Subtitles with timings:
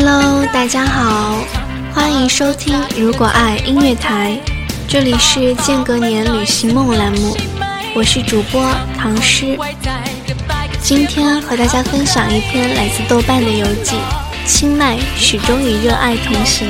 [0.00, 1.38] Hello，大家好，
[1.92, 4.38] 欢迎收听《如果爱音乐台》，
[4.86, 7.36] 这里是间隔年旅行梦栏目，
[7.96, 8.64] 我是主播
[8.96, 9.58] 唐诗。
[10.80, 13.96] 今天和大家分享一篇来自豆瓣的游记，
[14.46, 16.68] 《清迈始终与热爱同行》。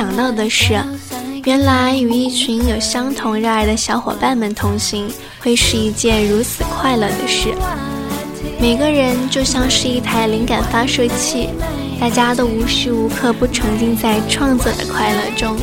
[0.00, 0.82] 想到的是，
[1.44, 7.54] 原来与一群有相同热爱的小伙伴们同行，会是一件如此快乐的事。
[8.58, 11.50] 每个人就像是一台灵感发射器，
[12.00, 15.54] 大家都无时无刻不沉浸在创作的快乐中。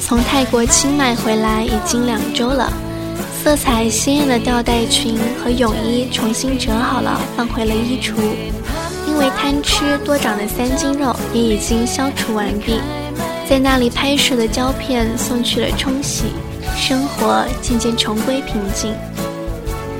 [0.00, 2.72] 从泰国清迈回来已经两周了，
[3.44, 8.14] 色彩鲜艳的吊带裙和泳衣重新折好了，放回了衣橱。
[9.06, 12.80] 因为贪吃多长的三斤肉也已经消除完毕，
[13.48, 16.24] 在那里拍摄的胶片送去了冲洗，
[16.76, 18.92] 生活渐渐重归平静。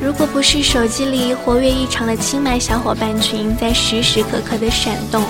[0.00, 5.22] 如果不是手机里活跃异常的清迈小伙伴群在时时刻刻的闪动，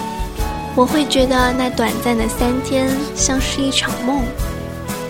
[0.77, 4.23] 我会觉得那短暂的三天像是一场梦，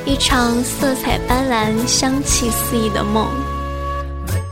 [0.05, 3.27] 一场色彩斑斓、香气四溢的梦。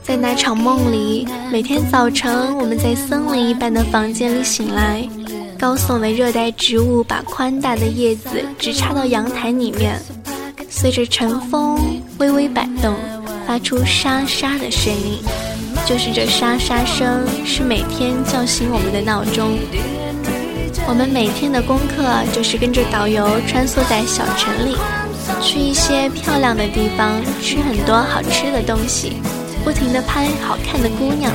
[0.02, 5.08] 在那场梦里，每天早晨我们在森林一般的房间里醒来，
[5.58, 10.00] 高耸的热带植物把宽大的叶子直插到阳台里面，
[10.68, 11.78] 随着晨风
[12.18, 12.94] 微微摆动。
[13.46, 15.22] 发出沙沙的声音，
[15.86, 19.56] 就是这沙沙声是每天叫醒我们的闹钟。
[20.88, 24.76] 我们每天的功课就是跟着导游穿梭在小城里，
[25.40, 29.14] 去一些漂亮的地方，吃很多好吃的东西，
[29.64, 31.32] 不停地拍好看的姑娘。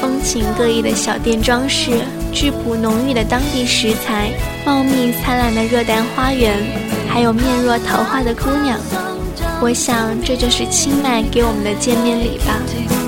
[0.00, 1.90] 风情各异的小店装饰，
[2.32, 4.30] 质朴浓郁的当地食材，
[4.64, 6.56] 茂密灿烂的热带花园，
[7.08, 8.78] 还有面若桃花的姑娘。
[9.62, 12.99] 我想，这就是清迈给我们的见面礼吧。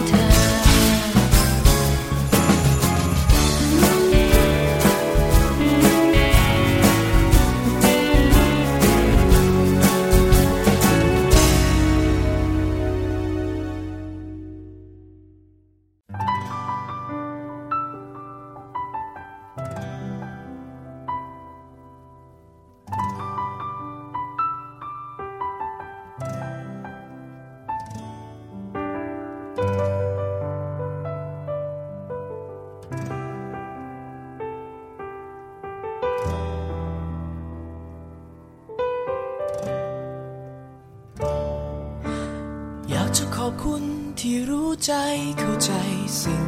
[43.38, 43.84] ขอบคุณ
[44.20, 44.94] ที่รู้ใจ
[45.40, 45.74] เข้าใจ
[46.22, 46.44] สิ่ง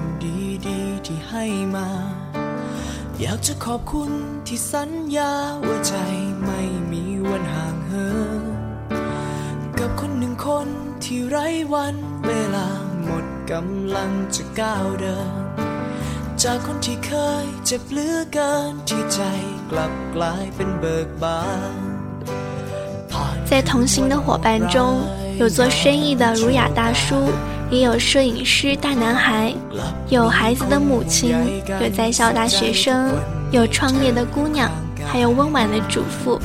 [0.68, 1.46] ดีๆที่ให้
[1.76, 1.90] มา
[3.20, 4.12] อยากจะขอบคุณ
[4.48, 5.34] ที่สัญญา
[5.66, 5.96] ว่าใจ
[6.46, 8.10] ไม่มีวันห่างเหิ
[9.58, 10.68] นกับคนหนึ่งคน
[11.04, 11.96] ที่ไร้วัน
[12.28, 12.68] เวลา
[13.04, 15.44] หมดกำลังจะก้าวเดิน
[16.44, 17.12] จากคนที่เค
[17.44, 19.22] ยเจ็บเหลือเกินที่ใจ
[19.72, 21.42] กลับกลายเป็นเบิกบา
[21.74, 21.78] น
[23.50, 24.76] 在同行的伙伴中，
[25.39, 27.17] 有做生意的儒雅大叔，
[27.71, 29.53] 也有摄影师大男孩，
[30.09, 31.35] 有孩子的母亲，
[31.81, 33.13] 有在校大学生，
[33.51, 34.71] 有创业的姑娘，
[35.07, 36.41] 还有温婉的主妇。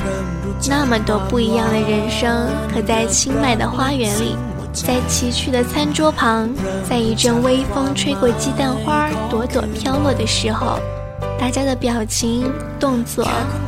[0.68, 4.34] 那么多不一样的人生，可在清迈的花园里，
[4.72, 6.50] 在崎岖的餐桌旁，
[6.88, 10.78] 在一阵微风吹过鸡蛋花朵朵飘落的时候，
[11.38, 13.26] 大家的表情、动作、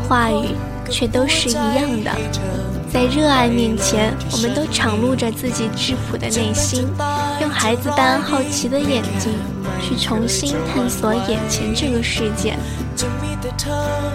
[0.08, 0.48] 话语，
[0.90, 2.10] 却都是一样的。
[2.91, 6.87] 在热爱面前，我们都敞露着自己质朴的内心，
[7.41, 9.33] 用孩子般好奇的眼睛
[9.81, 12.57] 去重新探索眼前这个世界。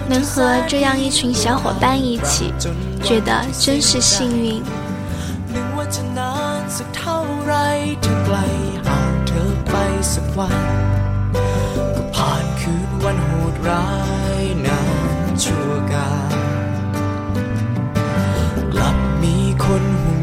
[0.09, 2.53] 能和这样一群小伙伴一起，
[3.03, 4.61] 觉得真是幸运。
[13.03, 13.53] คนห่วง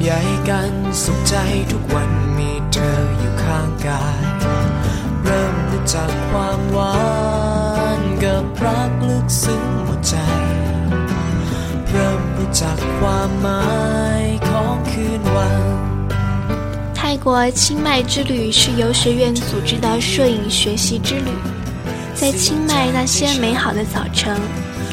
[0.04, 0.10] ใย
[0.48, 0.72] กัน
[1.02, 1.34] สุขใจ
[1.70, 4.22] ทุกวันมีเธออยู่ข้างกาย
[5.24, 5.56] เริ่ม
[5.92, 6.96] จากความหวา
[7.98, 10.14] นกับรักลึกซึ้งหัวใจ
[11.90, 12.22] เริ่ม
[12.60, 13.64] จากความหมา
[14.22, 15.62] ยของคืนวัน
[16.98, 17.28] 泰国
[17.60, 21.30] 清迈之旅是游学院组织的摄影学习之旅，
[22.14, 24.38] 在清迈那些美好的早晨，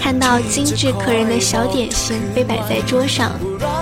[0.02, 3.31] 看到精致可人的小点心被摆在桌上。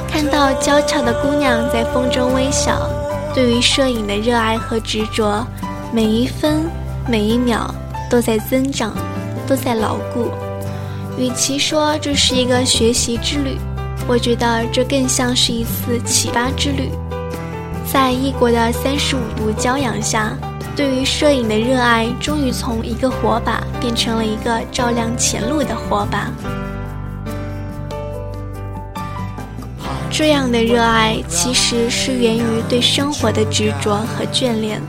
[0.06, 2.86] 看到娇俏的姑娘在风中微笑，
[3.34, 5.46] 对于摄影的热爱和执着，
[5.94, 6.70] 每一分
[7.08, 7.74] 每一秒
[8.10, 8.94] 都在增长，
[9.46, 10.30] 都在牢固。
[11.16, 13.56] 与其说这是一个学习之旅，
[14.06, 16.90] 我觉得这更像是一次启发之旅。
[17.90, 20.36] 在异国的三十五度骄阳下，
[20.76, 26.30] 对于摄影的热爱终于从一个火把变成了一个照亮前路的火把。
[30.10, 34.82] 这样的热爱其实是源于对生活的执着和眷恋。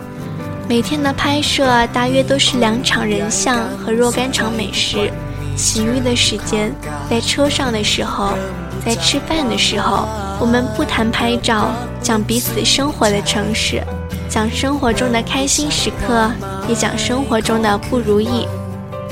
[0.67, 5.11] 每天的拍摄大约都是两场人像和若干场美食，
[5.55, 6.73] 其余的时间
[7.09, 8.33] 在车上的时候，
[8.85, 10.07] 在吃饭的时候，
[10.39, 11.69] 我们不谈拍照，
[12.01, 13.81] 讲彼此生活的城市，
[14.29, 16.31] 讲生活中的开心时刻，
[16.67, 18.47] 也讲生活中的不如意。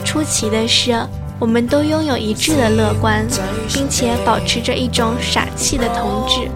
[0.03, 0.95] 出奇的是。
[1.39, 3.25] 我们都拥有一致的乐观，
[3.69, 6.51] 并且保持着一种傻气的同志。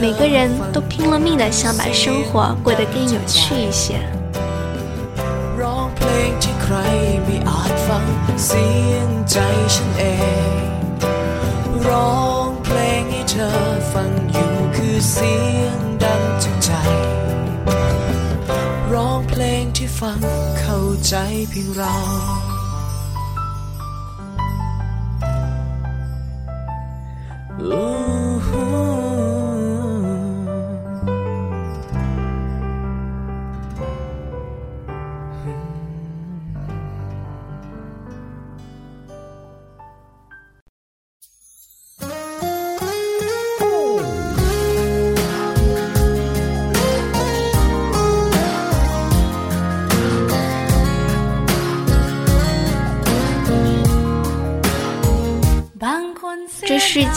[0.00, 4.00] 每个人都拼了命的想把生活过得更有趣一些。
[27.58, 28.17] 世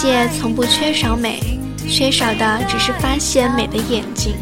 [0.02, 1.40] 界从不缺少美，
[1.88, 4.34] 缺少的只是发现美的眼睛。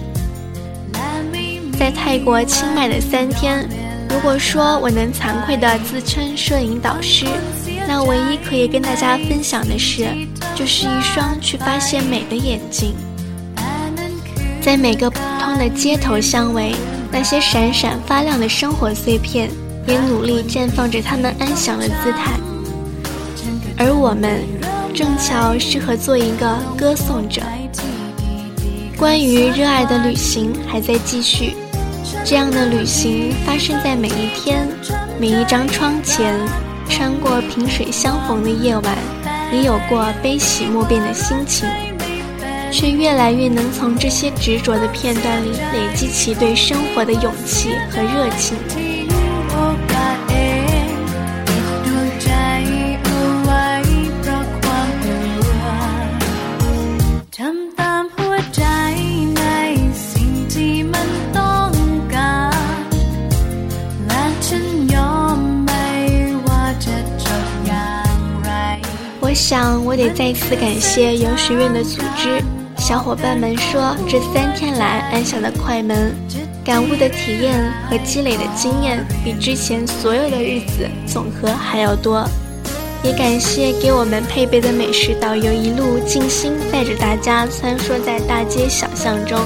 [1.78, 3.68] 在泰国清迈的三天，
[4.10, 7.26] 如果说我能惭愧地自称摄影导师，
[7.86, 10.08] 那唯一可以跟大家分享的是，
[10.56, 12.96] 就是一双去发现美的眼睛。
[14.62, 16.74] 在每个普通的街头巷尾，
[17.12, 19.50] 那些闪闪发亮的生活碎片，
[19.86, 22.32] 也努力绽放着他们安详的姿态。
[23.78, 24.42] 而我们。
[24.94, 27.42] 正巧适合做一个歌颂者。
[28.98, 31.54] 关于热爱的旅行还在继续，
[32.26, 34.68] 这样的旅行发生在每一天，
[35.20, 36.36] 每一张窗前，
[36.90, 38.98] 穿过萍水相逢的夜晚，
[39.54, 41.68] 也有过悲喜莫辨的心情，
[42.72, 48.58] 却越来越能从这些执着的片段里累积起对生活的勇气和热情。
[69.50, 72.40] 想，我得再次感谢游学院的组织，
[72.78, 76.16] 小伙伴们说，这三天来按下的快门，
[76.64, 82.24] 感悟的体验和积累的经验，比之前所有的日子总和还要多。
[83.02, 89.40] 也感谢给我们配备的美食导游一路尽心带着大家穿梭在大街小巷中，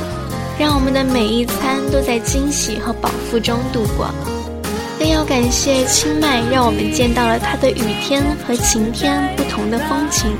[0.60, 4.10] 让我们的每一餐都在惊喜和饱腹中度过。
[5.00, 10.31] 更要感谢清迈，让我们见到了它的雨天和晴天不同的风情。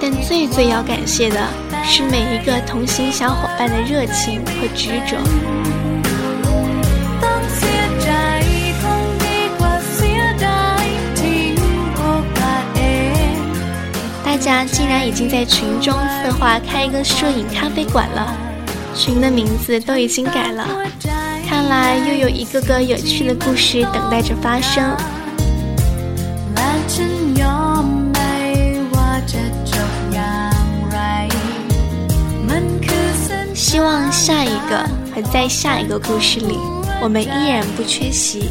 [0.00, 1.36] 但最最要感谢的
[1.84, 5.16] 是每一个同行小伙伴的热情和执着。
[14.24, 18.34] 大家竟然已经在群中策划开一个摄影咖啡馆了，
[18.94, 20.66] 群的名字都已经改了。
[21.70, 24.96] 来又有一个个有趣的故事等待着发生。
[33.54, 34.84] 希望下一个
[35.14, 36.58] 和在下一个故事里，
[37.00, 38.50] 我们依然不缺席。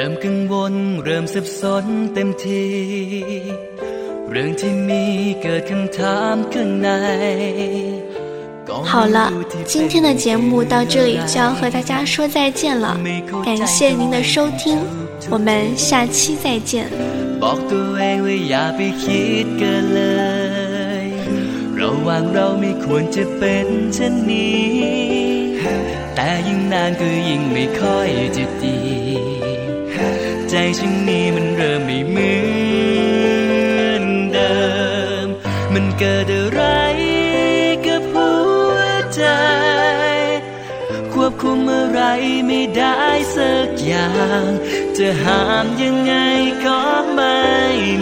[0.02, 2.66] ิ่มกังวลเริ่มสับสนเต็มที
[4.30, 5.04] เรื่องที่มี
[5.42, 6.88] เกิดคำถามข้างใน
[8.90, 9.18] 好了，
[9.64, 12.98] 今天的节目到这里就要和大家说再见了，
[13.44, 14.78] 感谢您的收听，
[15.30, 16.86] 我们下期再见。
[17.42, 20.02] บอกตัวเองว่าอย่าไปคิดเกินเล
[21.04, 21.06] ย
[21.80, 24.66] ระหว่างเราไม่ควรจะเป็นเช่นนี้
[26.14, 28.76] แต่ยิ่งนานก็ยิ่งไม่ค่อยจะดี
[30.53, 32.33] ใจฉันนี้มันเริ่มไม่เหมื
[33.89, 34.55] อนเดิ
[35.25, 35.27] ม
[35.73, 36.61] มันเกิดอะไร
[37.85, 38.31] กับหั
[38.73, 38.77] ว
[39.15, 39.23] ใจ
[41.13, 42.01] ควบคุมอะไร
[42.47, 42.99] ไม่ได้
[43.35, 44.43] สักอย่าง
[44.97, 46.13] จะห้ามยังไง
[46.65, 46.79] ก็
[47.13, 47.41] ไม่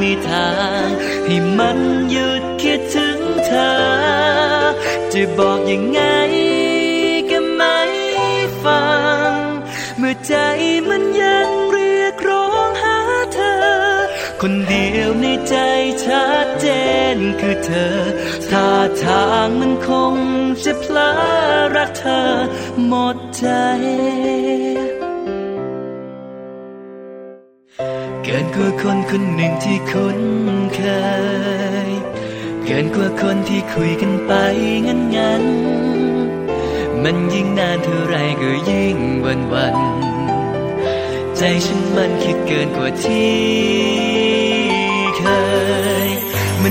[0.01, 0.51] มีทา
[0.83, 0.85] ง
[1.25, 1.79] ให้มัน
[2.11, 3.73] หยุดคิดถึงเธอ
[5.13, 6.01] จะบอกยังไง
[7.29, 7.79] ก็ไม่
[8.63, 8.83] ฟั
[9.29, 9.31] ง
[9.97, 10.33] เมื่อใจ
[10.89, 11.08] มัน
[14.43, 15.55] คนเดียวในใจ
[16.05, 16.67] ชัดเจ
[17.15, 17.95] นคือเธอ
[18.49, 18.69] ท่า
[19.03, 20.15] ทางมันคง
[20.63, 21.11] จะพลา
[21.75, 22.25] รักเธอ
[22.85, 23.45] หมดใจ
[28.23, 30.19] เกินกว่าคนคนหนึ่งที่คุ้น
[30.75, 30.81] เค
[31.87, 31.89] ย
[32.65, 34.33] เกินกว่าคนที่คุยกันไป
[34.85, 35.43] งั้นงัน
[37.03, 39.77] มันยิ่งนานเท่าไรก็ยิ่งวันวัน
[41.37, 43.88] ใจฉันมันคิดเกินกว่าที่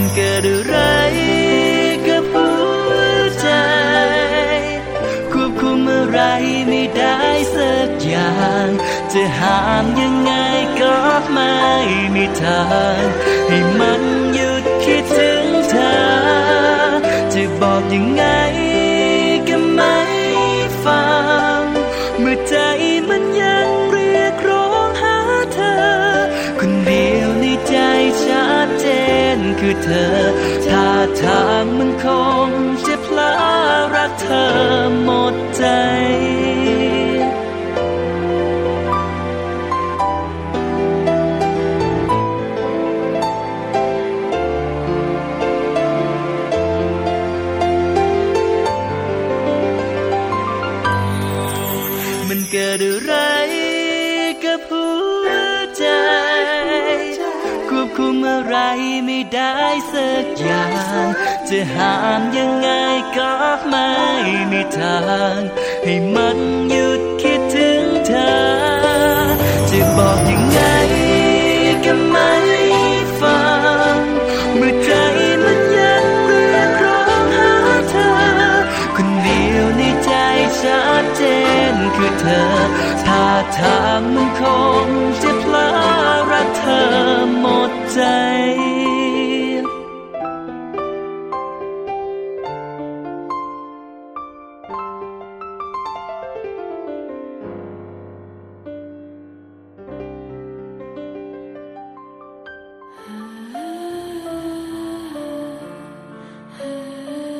[0.01, 0.77] มันเกิดอะไร
[2.07, 2.49] กับหั
[2.89, 2.93] ว
[3.41, 3.49] ใจ
[5.33, 6.21] ควบคุมอะไร
[6.69, 7.19] ไม่ได้
[7.55, 8.69] สักอย่าง
[9.13, 10.33] จะห้ามยังไง
[10.81, 10.95] ก็
[11.33, 11.57] ไม่
[12.15, 12.65] มีทา
[12.99, 13.03] ง
[13.49, 14.18] ให้มัน
[29.89, 30.13] ธอ
[30.67, 30.89] ท่า
[31.23, 32.07] ทางมันค
[32.49, 32.51] ง
[32.87, 33.35] จะพลา
[33.95, 34.47] รักเธอ
[35.03, 35.65] หมดใจ
[61.53, 62.69] จะห้ามยังไง
[63.17, 63.33] ก็
[63.69, 63.91] ไม่
[64.51, 64.99] มีทา
[65.35, 65.39] ง
[65.85, 66.39] ให้มัน
[66.71, 68.33] หยุดคิดถึงเธอ
[69.71, 70.61] จะบอกยังไง
[71.85, 72.33] ก็ไม่
[73.21, 73.43] ฟั
[73.95, 73.99] ง
[74.57, 74.91] เมื่อใจ
[75.45, 77.53] มันยังเรียกร้องหา
[77.91, 78.11] เธอ
[78.97, 80.13] คนเดียวในใจ
[80.61, 81.23] ชัดเจ
[81.73, 82.45] นคือเธอ
[83.05, 83.27] ท่า
[83.59, 84.43] ทางมันค
[84.87, 84.89] ง
[85.23, 85.71] จะพลา
[86.31, 86.83] รักเธอ
[87.39, 88.03] หมดใจ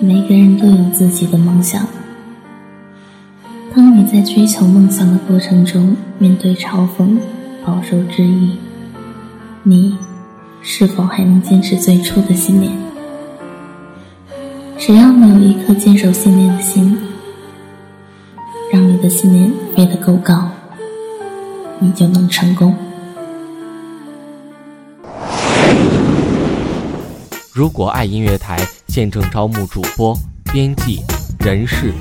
[0.01, 1.85] 每个人都有自己的梦想。
[3.75, 7.19] 当你在追求梦想的过程中，面对嘲讽、
[7.65, 8.57] 饱受质疑，
[9.65, 9.99] 你
[10.63, 12.73] 是否还能坚持最初的信念？
[14.79, 16.97] 只要你有一颗坚守信念的心，
[18.73, 20.49] 让你的信念飞得够高，
[21.81, 22.73] 你就能成功。
[27.59, 30.17] 如果爱音乐台现正招募主播、
[30.53, 31.03] 编辑、
[31.41, 31.93] 人事、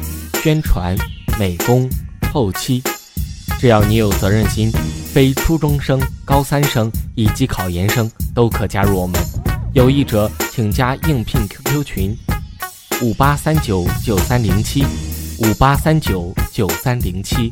[0.44, 0.96] 宣传、
[1.40, 1.90] 美工、
[2.32, 2.80] 后期，
[3.60, 4.72] 只要你有责任心，
[5.12, 9.20] 非初中生、高三生以及考研生都可加入我们。
[9.74, 12.16] 有意者请加应聘 QQ 群：
[13.02, 14.86] 五八三九九三零七，
[15.40, 17.52] 五八三九九三零七。